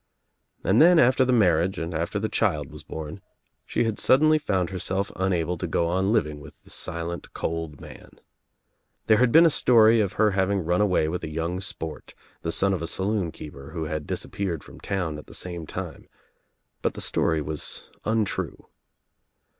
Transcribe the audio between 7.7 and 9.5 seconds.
man. There had been